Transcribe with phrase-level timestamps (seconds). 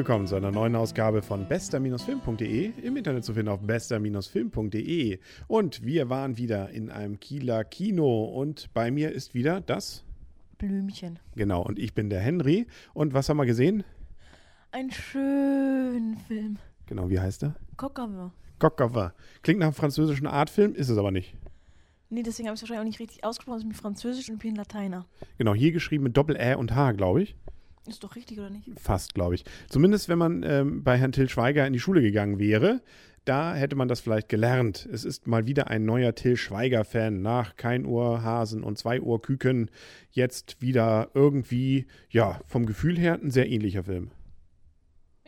[0.00, 2.72] willkommen zu einer neuen Ausgabe von bester-film.de.
[2.82, 5.18] Im Internet zu finden auf bester-film.de.
[5.46, 10.06] Und wir waren wieder in einem Kieler Kino und bei mir ist wieder das
[10.56, 11.18] Blümchen.
[11.36, 12.66] Genau, und ich bin der Henry.
[12.94, 13.84] Und was haben wir gesehen?
[14.72, 16.56] Ein schönen Film.
[16.86, 17.56] Genau, wie heißt er?
[17.76, 18.30] Cockavin.
[18.58, 19.12] Cockava.
[19.42, 21.34] Klingt nach einem französischen Artfilm, ist es aber nicht.
[22.08, 23.58] Nee, deswegen habe ich es wahrscheinlich auch nicht richtig ausgesprochen.
[23.58, 25.04] Es ist mit Französisch und bin Lateiner.
[25.36, 27.36] Genau, hier geschrieben mit Doppel-Ä und H, glaube ich.
[27.90, 28.68] Ist doch richtig, oder nicht?
[28.80, 29.44] Fast, glaube ich.
[29.68, 32.80] Zumindest, wenn man ähm, bei Herrn Till Schweiger in die Schule gegangen wäre,
[33.24, 34.88] da hätte man das vielleicht gelernt.
[34.92, 39.20] Es ist mal wieder ein neuer Till Schweiger-Fan nach Kein Uhr Hasen und Zwei Uhr
[39.20, 39.70] Küken.
[40.10, 44.10] Jetzt wieder irgendwie, ja, vom Gefühl her ein sehr ähnlicher Film.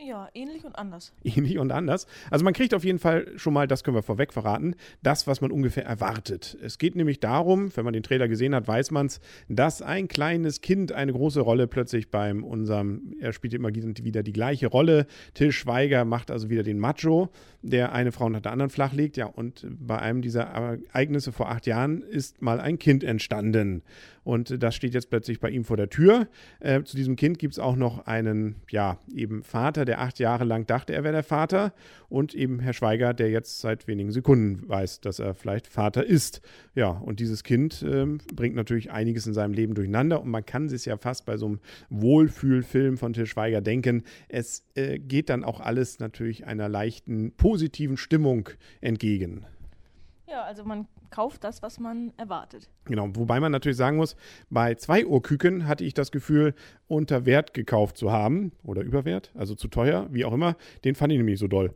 [0.05, 1.13] Ja, ähnlich und anders.
[1.25, 2.07] Ähnlich und anders.
[2.31, 5.41] Also man kriegt auf jeden Fall schon mal, das können wir vorweg verraten, das, was
[5.41, 6.57] man ungefähr erwartet.
[6.63, 10.09] Es geht nämlich darum, wenn man den Trailer gesehen hat, weiß man es, dass ein
[10.09, 15.07] kleines Kind eine große Rolle plötzlich beim unserem, er spielt immer wieder die gleiche Rolle.
[15.35, 17.31] Till Schweiger macht also wieder den Macho,
[17.63, 19.17] der eine Frau nach der anderen flachlegt.
[19.17, 23.83] Ja, und bei einem dieser Ereignisse vor acht Jahren ist mal ein Kind entstanden.
[24.25, 26.29] Und das steht jetzt plötzlich bei ihm vor der Tür.
[26.61, 30.45] Äh, zu diesem Kind gibt es auch noch einen, ja, eben Vater, der acht Jahre
[30.45, 31.73] lang dachte, er wäre der Vater.
[32.09, 36.41] Und eben Herr Schweiger, der jetzt seit wenigen Sekunden weiß, dass er vielleicht Vater ist.
[36.75, 40.21] Ja, und dieses Kind äh, bringt natürlich einiges in seinem Leben durcheinander.
[40.21, 44.05] Und man kann sich ja fast bei so einem Wohlfühlfilm von Till Schweiger denken.
[44.29, 49.47] Es äh, geht dann auch alles natürlich einer leichten positiven Stimmung entgegen.
[50.33, 52.71] Ja, also man kauft das, was man erwartet.
[52.87, 54.17] Genau, wobei man natürlich sagen muss,
[54.49, 56.55] bei zwei Ohrküken hatte ich das Gefühl,
[56.89, 60.57] unter Wert gekauft zu haben oder überwert, also zu teuer, wie auch immer.
[60.87, 61.75] Den fand ich nämlich so doll.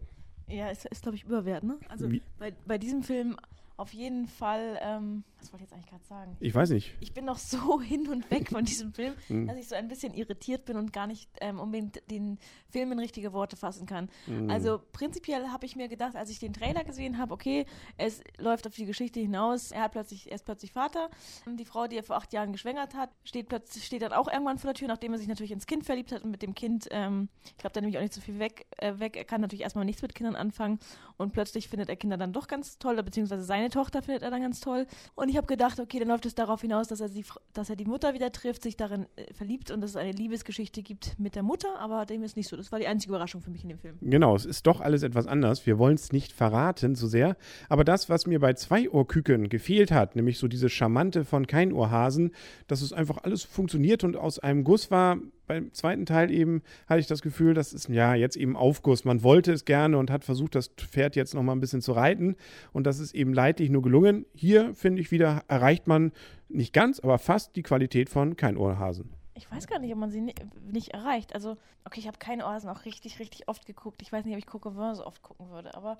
[0.48, 1.76] Ja, ist, ist glaube ich, überwert, ne?
[1.90, 3.36] Also bei, bei diesem Film
[3.76, 6.36] auf jeden Fall, ähm, was wollte ich jetzt eigentlich gerade sagen?
[6.40, 6.94] Ich weiß nicht.
[7.00, 9.46] Ich bin noch so hin und weg von diesem Film, hm.
[9.46, 12.38] dass ich so ein bisschen irritiert bin und gar nicht ähm, unbedingt den
[12.70, 14.08] Film in richtige Worte fassen kann.
[14.26, 14.50] Mhm.
[14.50, 17.66] Also prinzipiell habe ich mir gedacht, als ich den Trailer gesehen habe, okay,
[17.96, 21.10] es läuft auf die Geschichte hinaus, er hat plötzlich, er ist plötzlich Vater.
[21.46, 24.58] Die Frau, die er vor acht Jahren geschwängert hat, steht plötzlich, steht dann auch irgendwann
[24.58, 26.88] vor der Tür, nachdem er sich natürlich ins Kind verliebt hat und mit dem Kind,
[26.90, 29.16] ähm, ich glaube, da nehme ich auch nicht so viel weg, äh, weg.
[29.16, 30.78] Er kann natürlich erstmal nichts mit Kindern anfangen
[31.16, 34.42] und plötzlich findet er Kinder dann doch ganz toll, beziehungsweise seine Tochter findet er dann
[34.42, 34.86] ganz toll.
[35.14, 37.76] Und ich habe gedacht, okay, dann läuft es darauf hinaus, dass er, die, dass er
[37.76, 41.34] die Mutter wieder trifft, sich darin äh, verliebt und dass es eine Liebesgeschichte gibt mit
[41.34, 42.56] der Mutter, aber dem ist nicht so.
[42.56, 43.96] Das war die einzige Überraschung für mich in dem Film.
[44.00, 45.66] Genau, es ist doch alles etwas anders.
[45.66, 47.36] Wir wollen es nicht verraten so sehr,
[47.68, 52.32] aber das, was mir bei zwei Ohrküken gefehlt hat, nämlich so diese Charmante von Keinohrhasen,
[52.66, 57.00] dass es einfach alles funktioniert und aus einem Guss war, beim zweiten Teil eben hatte
[57.00, 59.04] ich das Gefühl, das ist ja jetzt eben Aufguss.
[59.04, 61.92] Man wollte es gerne und hat versucht, das Pferd jetzt noch mal ein bisschen zu
[61.92, 62.36] reiten.
[62.72, 64.26] Und das ist eben leidlich nur gelungen.
[64.34, 66.12] Hier, finde ich, wieder erreicht man
[66.48, 69.12] nicht ganz, aber fast die Qualität von Kein Ohrhasen.
[69.34, 71.34] Ich weiß gar nicht, ob man sie nicht, erreicht.
[71.34, 74.00] Also, okay, ich habe keine Ohrhasen auch richtig, richtig oft geguckt.
[74.00, 75.98] Ich weiß nicht, ob ich Coquevin so oft gucken würde, aber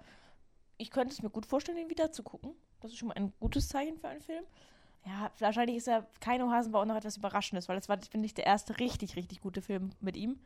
[0.79, 2.53] ich könnte es mir gut vorstellen, ihn wieder zu gucken.
[2.81, 4.45] Das ist schon mal ein gutes Zeichen für einen Film
[5.07, 8.47] ja, wahrscheinlich ist er Keino Hasenbau noch etwas Überraschendes, weil das war, finde ich, der
[8.47, 10.39] erste richtig, richtig gute Film mit ihm.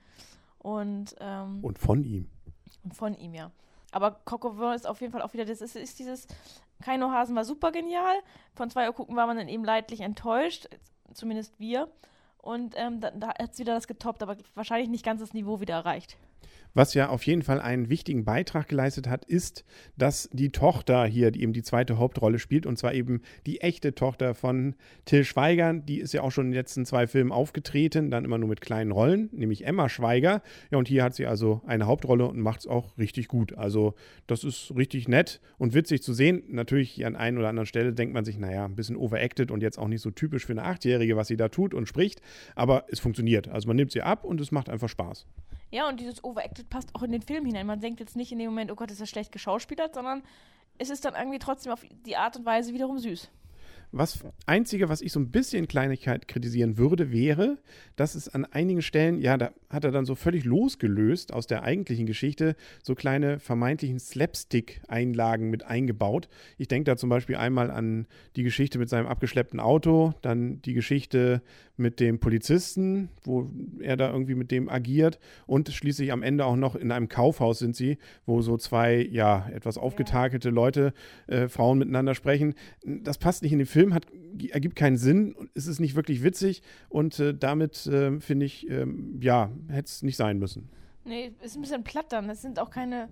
[0.58, 2.28] Und, ähm, und von ihm.
[2.84, 3.50] Und von ihm, ja.
[3.90, 6.26] Aber Coquevin ist auf jeden Fall auch wieder, das ist, ist dieses,
[6.82, 8.16] Keino Hasen war super genial.
[8.54, 10.68] Von zwei Uhr gucken war man dann eben leidlich enttäuscht,
[11.14, 11.88] zumindest wir.
[12.36, 15.60] Und ähm, da, da hat es wieder das getoppt, aber wahrscheinlich nicht ganz das Niveau
[15.60, 16.16] wieder erreicht.
[16.72, 19.64] Was ja auf jeden Fall einen wichtigen Beitrag geleistet hat, ist,
[19.96, 23.94] dass die Tochter hier die eben die zweite Hauptrolle spielt und zwar eben die echte
[23.94, 25.74] Tochter von Till Schweiger.
[25.74, 28.60] Die ist ja auch schon in den letzten zwei Filmen aufgetreten, dann immer nur mit
[28.60, 30.42] kleinen Rollen, nämlich Emma Schweiger.
[30.70, 33.56] Ja, und hier hat sie also eine Hauptrolle und macht es auch richtig gut.
[33.56, 33.94] Also,
[34.26, 36.44] das ist richtig nett und witzig zu sehen.
[36.48, 39.78] Natürlich an einer oder anderen Stelle denkt man sich, naja, ein bisschen overacted und jetzt
[39.78, 42.20] auch nicht so typisch für eine Achtjährige, was sie da tut und spricht.
[42.54, 43.48] Aber es funktioniert.
[43.48, 45.26] Also, man nimmt sie ab und es macht einfach Spaß.
[45.70, 47.66] Ja, und dieses Overacted passt auch in den Film hinein.
[47.66, 50.22] Man denkt jetzt nicht in dem Moment, oh Gott, ist er schlecht geschauspielert, sondern
[50.78, 53.30] es ist dann irgendwie trotzdem auf die Art und Weise wiederum süß.
[53.92, 57.58] Was Einzige, was ich so ein bisschen Kleinigkeit kritisieren würde, wäre,
[57.96, 61.64] dass es an einigen Stellen, ja, da hat er dann so völlig losgelöst aus der
[61.64, 62.54] eigentlichen Geschichte
[62.84, 66.28] so kleine vermeintlichen Slapstick-Einlagen mit eingebaut.
[66.56, 68.06] Ich denke da zum Beispiel einmal an
[68.36, 71.42] die Geschichte mit seinem abgeschleppten Auto, dann die Geschichte
[71.80, 73.50] mit dem Polizisten, wo
[73.80, 77.58] er da irgendwie mit dem agiert und schließlich am Ende auch noch in einem Kaufhaus
[77.58, 80.92] sind sie, wo so zwei, ja, etwas aufgetakelte Leute,
[81.26, 82.54] äh, Frauen miteinander sprechen.
[82.84, 84.06] Das passt nicht in den Film hat,
[84.50, 89.18] ergibt keinen Sinn, es ist nicht wirklich witzig und äh, damit äh, finde ich, ähm,
[89.20, 90.68] ja, hätte es nicht sein müssen.
[91.04, 92.28] Nee, ist ein bisschen platt dann.
[92.28, 93.08] Das sind auch keine,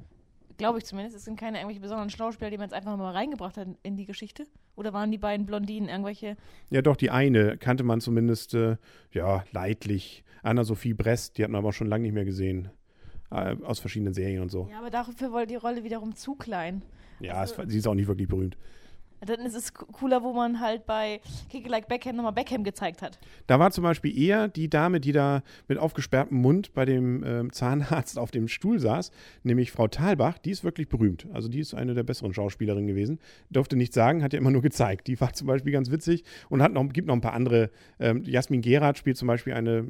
[0.59, 3.57] glaube ich zumindest, es sind keine irgendwelche besonderen Schauspieler, die man jetzt einfach mal reingebracht
[3.57, 4.45] hat in die Geschichte.
[4.77, 6.37] Oder waren die beiden Blondinen irgendwelche?
[6.71, 8.77] Ja, doch, die eine kannte man zumindest, äh,
[9.13, 10.25] ja, leidlich.
[10.43, 12.69] Anna-Sophie Brest, die hat man aber schon lange nicht mehr gesehen.
[13.31, 14.69] äh, aus verschiedenen Serien und so.
[14.71, 16.81] Ja, aber dafür war die Rolle wiederum zu klein.
[17.21, 18.57] Ja, Also- es, sie ist auch nicht wirklich berühmt.
[19.21, 23.19] Dann ist es cooler, wo man halt bei Kick Like Beckham nochmal Beckham gezeigt hat.
[23.47, 27.53] Da war zum Beispiel eher die Dame, die da mit aufgesperrtem Mund bei dem ähm,
[27.53, 29.11] Zahnarzt auf dem Stuhl saß,
[29.43, 30.39] nämlich Frau Thalbach.
[30.39, 31.27] Die ist wirklich berühmt.
[31.33, 33.19] Also die ist eine der besseren Schauspielerinnen gewesen.
[33.51, 35.07] Durfte nichts sagen, hat ja immer nur gezeigt.
[35.07, 37.71] Die war zum Beispiel ganz witzig und hat noch, gibt noch ein paar andere.
[37.99, 39.85] Ähm, Jasmin Gerard spielt zum Beispiel eine,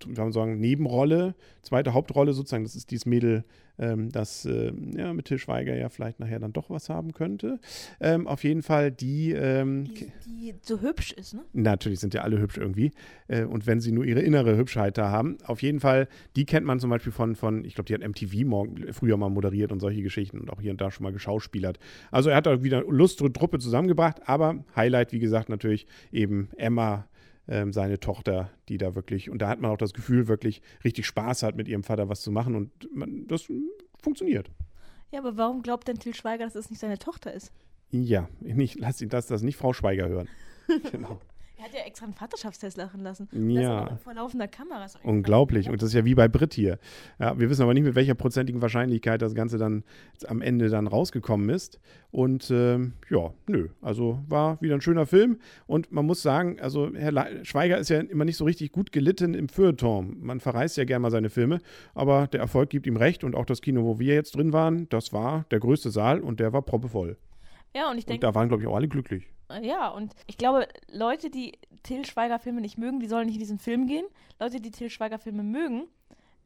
[0.00, 2.64] kann man sagen, Nebenrolle, zweite Hauptrolle sozusagen.
[2.64, 3.44] Das ist dieses Mädel,
[3.78, 7.58] ähm, das äh, ja, mit Til Schweiger ja vielleicht nachher dann doch was haben könnte.
[8.00, 11.42] Ähm, auf jeden Fall die, ähm, Die, die so hübsch ist, ne?
[11.52, 12.92] Natürlich sind ja alle hübsch irgendwie.
[13.28, 16.66] Äh, und wenn sie nur ihre innere Hübschheit da haben, auf jeden Fall, die kennt
[16.66, 19.80] man zum Beispiel von, von ich glaube, die hat MTV morgen, früher mal moderiert und
[19.80, 21.78] solche Geschichten und auch hier und da schon mal geschauspielert.
[22.10, 27.06] Also er hat da wieder lustre Truppe zusammengebracht, aber Highlight, wie gesagt, natürlich eben Emma,
[27.48, 31.06] ähm, seine Tochter, die da wirklich, und da hat man auch das Gefühl, wirklich richtig
[31.06, 33.50] Spaß hat, mit ihrem Vater was zu machen und man, das
[34.00, 34.50] funktioniert.
[35.10, 37.52] Ja, aber warum glaubt denn Til Schweiger, dass es nicht seine Tochter ist?
[37.90, 40.28] Ja, nicht, lass ihn das, das nicht Frau Schweiger hören.
[40.90, 41.20] genau.
[41.62, 43.28] Er hat ja extra einen Vaterschaftstest lachen lassen.
[43.48, 43.84] Ja.
[43.84, 44.84] Das auch vor laufender Kamera.
[45.04, 45.70] Unglaublich.
[45.70, 46.80] Und das ist ja wie bei Brit hier.
[47.20, 49.84] Ja, wir wissen aber nicht, mit welcher prozentigen Wahrscheinlichkeit das Ganze dann
[50.26, 51.78] am Ende dann rausgekommen ist.
[52.10, 53.68] Und ähm, ja, nö.
[53.80, 55.38] Also war wieder ein schöner Film.
[55.68, 58.90] Und man muss sagen, also Herr Le Schweiger ist ja immer nicht so richtig gut
[58.90, 60.16] gelitten im Feuilleton.
[60.20, 61.60] Man verreist ja gerne mal seine Filme,
[61.94, 63.22] aber der Erfolg gibt ihm recht.
[63.22, 66.40] Und auch das Kino, wo wir jetzt drin waren, das war der größte Saal und
[66.40, 67.18] der war proppevoll.
[67.72, 69.28] Ja, und ich Und denke, da waren, glaube ich, auch alle glücklich.
[69.60, 73.58] Ja, und ich glaube, Leute, die Til Schweiger-Filme nicht mögen, die sollen nicht in diesen
[73.58, 74.06] Film gehen.
[74.40, 75.84] Leute, die Til Schweiger-Filme mögen,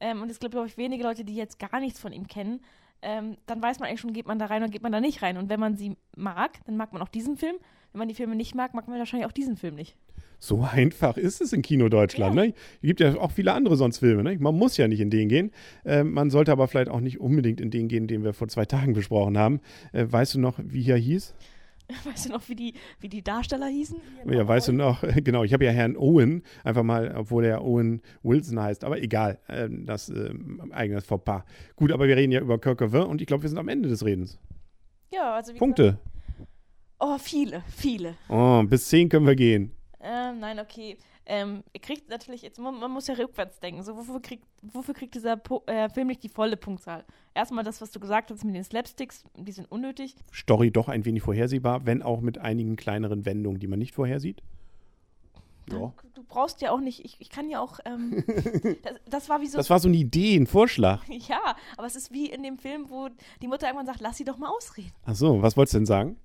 [0.01, 2.61] ähm, und es gibt, glaube ich, wenige Leute, die jetzt gar nichts von ihm kennen,
[3.03, 5.23] ähm, dann weiß man eigentlich schon, geht man da rein oder geht man da nicht
[5.23, 5.37] rein.
[5.37, 7.57] Und wenn man sie mag, dann mag man auch diesen Film.
[7.93, 9.97] Wenn man die Filme nicht mag, mag man wahrscheinlich auch diesen Film nicht.
[10.39, 12.35] So einfach ist es in Kino Deutschland.
[12.37, 12.43] Ja.
[12.47, 12.55] Ne?
[12.83, 14.23] Es gibt ja auch viele andere sonst Filme.
[14.23, 14.37] Ne?
[14.39, 15.51] Man muss ja nicht in den gehen.
[15.85, 18.67] Ähm, man sollte aber vielleicht auch nicht unbedingt in den gehen, den wir vor zwei
[18.67, 19.61] Tagen besprochen haben.
[19.93, 21.35] Äh, weißt du noch, wie er hieß?
[22.05, 24.01] Weißt du noch, wie die, wie die Darsteller hießen?
[24.29, 28.03] Ja, weißt du noch, genau, ich habe ja Herrn Owen, einfach mal, obwohl er Owen
[28.23, 30.35] Wilson heißt, aber egal, äh, das äh,
[30.71, 31.45] eigenes Fauxpas.
[31.77, 34.05] Gut, aber wir reden ja über Kirk und ich glaube, wir sind am Ende des
[34.05, 34.39] Redens.
[35.13, 35.83] Ja, also wie Punkte.
[35.83, 36.49] Gesagt,
[36.99, 38.15] oh, viele, viele.
[38.29, 39.71] Oh, bis zehn können wir gehen.
[40.01, 40.97] Ähm, nein, okay.
[41.29, 43.83] Ähm, ihr kriegt natürlich jetzt, man, man muss ja rückwärts denken.
[43.83, 47.05] So, wofür kriegt, wofür kriegt dieser po äh, Film nicht die volle Punktzahl?
[47.35, 50.15] Erstmal das, was du gesagt hast mit den Slapsticks, die sind unnötig.
[50.33, 54.41] Story doch ein wenig vorhersehbar, wenn auch mit einigen kleineren Wendungen, die man nicht vorhersieht.
[55.69, 55.79] Ja.
[55.79, 58.23] Du, du brauchst ja auch nicht, ich, ich kann ja auch, ähm,
[58.85, 61.03] das, das war wie so, Das war so eine Idee, ein Vorschlag.
[61.09, 63.09] ja, aber es ist wie in dem Film, wo
[63.43, 64.93] die Mutter irgendwann sagt, lass sie doch mal ausreden.
[65.05, 66.17] Ach so, was wolltest du denn sagen?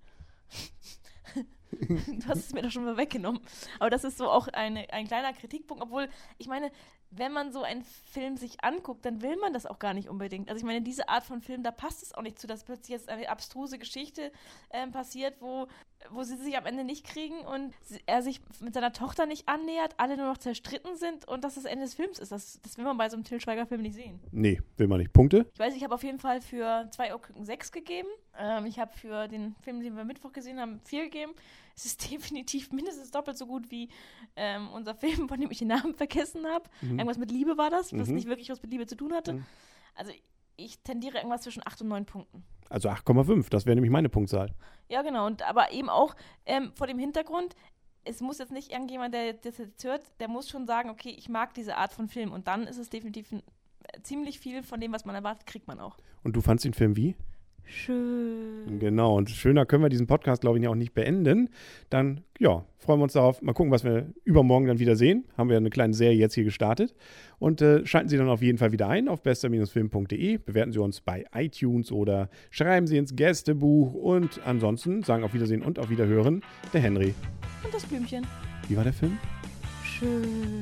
[2.07, 3.41] Du hast es mir doch schon mal weggenommen.
[3.79, 6.71] Aber das ist so auch eine, ein kleiner Kritikpunkt, obwohl, ich meine,
[7.09, 10.50] wenn man so einen Film sich anguckt, dann will man das auch gar nicht unbedingt.
[10.50, 12.89] Also ich meine, diese Art von Film, da passt es auch nicht zu, dass plötzlich
[12.89, 14.31] jetzt eine abstruse Geschichte
[14.71, 15.68] ähm, passiert, wo,
[16.09, 17.74] wo sie sich am Ende nicht kriegen und
[18.06, 21.65] er sich mit seiner Tochter nicht annähert, alle nur noch zerstritten sind und das das
[21.65, 22.31] Ende des Films ist.
[22.31, 24.19] Das, das will man bei so einem Till Schweiger-Film nicht sehen.
[24.31, 25.13] Nee, will man nicht.
[25.13, 25.45] Punkte?
[25.53, 28.07] Ich weiß, ich habe auf jeden Fall für zwei Ohrküken sechs gegeben.
[28.38, 31.33] Ähm, ich habe für den Film, den wir Mittwoch gesehen haben, vier gegeben.
[31.75, 33.89] Es ist definitiv mindestens doppelt so gut wie
[34.36, 36.70] ähm, unser Film, von dem ich den Namen vergessen habe.
[36.81, 38.15] Irgendwas mit Liebe war das, was Mhm.
[38.15, 39.34] nicht wirklich was mit Liebe zu tun hatte.
[39.34, 39.46] Mhm.
[39.96, 40.12] Also
[40.58, 42.43] ich tendiere irgendwas zwischen acht und neun Punkten.
[42.72, 44.54] Also 8,5, das wäre nämlich meine Punktzahl.
[44.88, 45.25] Ja, genau.
[45.28, 47.56] Und aber eben auch ähm, vor dem Hintergrund,
[48.04, 51.30] es muss jetzt nicht irgendjemand, der das jetzt hört, der muss schon sagen, okay, ich
[51.30, 52.32] mag diese Art von Film.
[52.32, 53.44] Und dann ist es definitiv ein,
[53.84, 55.98] äh, ziemlich viel von dem, was man erwartet, kriegt man auch.
[56.24, 57.16] Und du fandst den Film wie?
[57.63, 58.80] Schön.
[58.80, 61.50] Genau, und schöner können wir diesen Podcast, glaube ich, auch nicht beenden.
[61.89, 63.41] Dann, ja, freuen wir uns darauf.
[63.41, 65.24] Mal gucken, was wir übermorgen dann wieder sehen.
[65.38, 66.94] Haben wir eine kleine Serie jetzt hier gestartet.
[67.39, 70.38] Und äh, schalten Sie dann auf jeden Fall wieder ein auf bester-film.de.
[70.38, 73.94] Bewerten Sie uns bei iTunes oder schreiben Sie ins Gästebuch.
[73.94, 76.41] Und ansonsten sagen auf Wiedersehen und auf Wiederhören
[76.74, 77.13] der Henry.
[77.63, 78.27] Und das Blümchen.
[78.68, 79.18] Wie war der Film?
[79.84, 80.62] Schön.